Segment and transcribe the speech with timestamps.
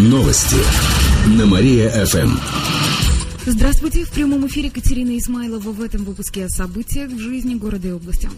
[0.00, 0.56] Новости
[1.36, 2.30] на Мария-ФМ.
[3.44, 4.06] Здравствуйте.
[4.06, 8.30] В прямом эфире Катерина Исмайлова в этом выпуске о событиях в жизни города и области.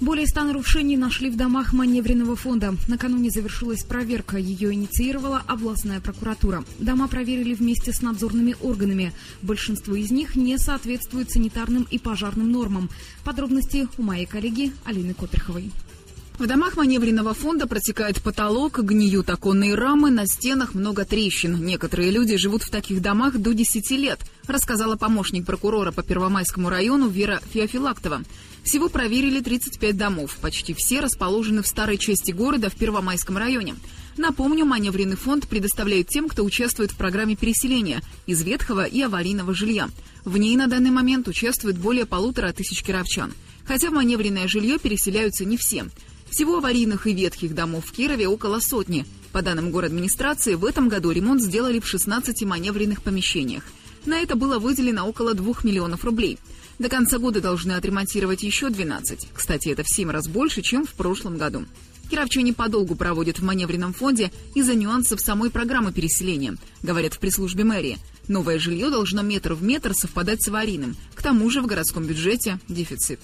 [0.00, 2.74] Более ста нарушений нашли в домах маневренного фонда.
[2.88, 4.36] Накануне завершилась проверка.
[4.36, 6.64] Ее инициировала областная прокуратура.
[6.80, 9.12] Дома проверили вместе с надзорными органами.
[9.40, 12.90] Большинство из них не соответствуют санитарным и пожарным нормам.
[13.22, 15.70] Подробности у моей коллеги Алины Котриховой.
[16.36, 21.64] В домах маневренного фонда протекает потолок, гниют оконные рамы, на стенах много трещин.
[21.64, 24.18] Некоторые люди живут в таких домах до 10 лет,
[24.48, 28.22] рассказала помощник прокурора по Первомайскому району Вера Феофилактова.
[28.64, 30.36] Всего проверили 35 домов.
[30.40, 33.76] Почти все расположены в старой части города в Первомайском районе.
[34.16, 39.88] Напомню, маневренный фонд предоставляет тем, кто участвует в программе переселения из ветхого и аварийного жилья.
[40.24, 43.32] В ней на данный момент участвует более полутора тысяч кировчан.
[43.64, 45.86] Хотя в маневренное жилье переселяются не все.
[46.34, 49.06] Всего аварийных и ветхих домов в Кирове около сотни.
[49.30, 53.62] По данным администрации, в этом году ремонт сделали в 16 маневренных помещениях.
[54.04, 56.40] На это было выделено около 2 миллионов рублей.
[56.80, 59.28] До конца года должны отремонтировать еще 12.
[59.32, 61.66] Кстати, это в 7 раз больше, чем в прошлом году.
[62.10, 67.98] Кировчане подолгу проводят в маневренном фонде из-за нюансов самой программы переселения, говорят в пресс-службе мэрии.
[68.26, 70.96] Новое жилье должно метр в метр совпадать с аварийным.
[71.14, 73.20] К тому же в городском бюджете дефицит.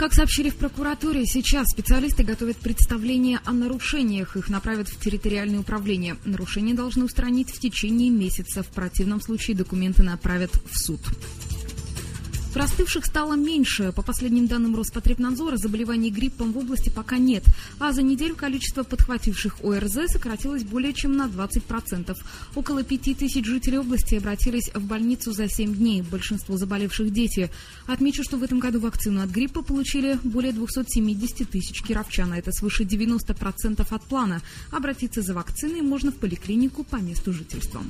[0.00, 4.34] Как сообщили в прокуратуре, сейчас специалисты готовят представление о нарушениях.
[4.34, 6.16] Их направят в территориальное управление.
[6.24, 8.62] Нарушения должны устранить в течение месяца.
[8.62, 11.00] В противном случае документы направят в суд.
[12.52, 13.92] Простывших стало меньше.
[13.92, 17.44] По последним данным Роспотребнадзора, заболеваний гриппом в области пока нет.
[17.78, 22.16] А за неделю количество подхвативших ОРЗ сократилось более чем на 20%.
[22.56, 26.02] Около 5 тысяч жителей области обратились в больницу за 7 дней.
[26.02, 27.50] Большинство заболевших дети.
[27.86, 32.32] Отмечу, что в этом году вакцину от гриппа получили более 270 тысяч кировчан.
[32.32, 34.42] Это свыше 90% от плана.
[34.72, 37.80] Обратиться за вакциной можно в поликлинику по месту жительства.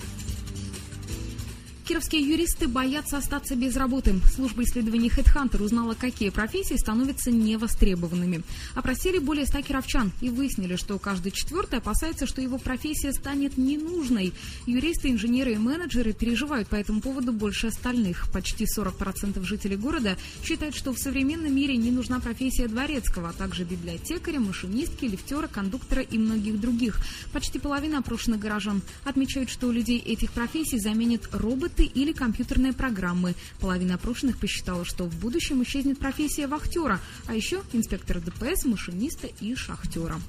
[1.91, 4.15] Кировские юристы боятся остаться без работы.
[4.33, 8.45] Служба исследований HeadHunter узнала, какие профессии становятся невостребованными.
[8.77, 14.33] Опросили более 100 кировчан и выяснили, что каждый четвертый опасается, что его профессия станет ненужной.
[14.67, 18.31] Юристы, инженеры и менеджеры переживают по этому поводу больше остальных.
[18.33, 23.65] Почти 40% жителей города считают, что в современном мире не нужна профессия дворецкого, а также
[23.65, 27.01] библиотекаря, машинистки, лифтера, кондуктора и многих других.
[27.33, 32.73] Почти половина опрошенных горожан отмечают, что у людей этих профессий заменят роботы роботы или компьютерные
[32.73, 33.35] программы.
[33.61, 39.55] Половина опрошенных посчитала, что в будущем исчезнет профессия вахтера, а еще инспектора ДПС, машиниста и
[39.55, 40.21] шахтера.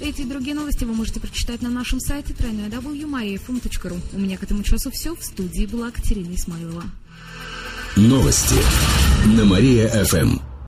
[0.00, 4.00] Эти и другие новости вы можете прочитать на нашем сайте www.mariafm.ru.
[4.12, 5.14] У меня к этому часу все.
[5.14, 6.84] В студии была Катерина Исмаилова.
[7.96, 8.56] Новости
[9.36, 10.53] на Мария-ФМ.